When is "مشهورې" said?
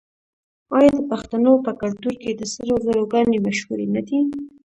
3.47-3.87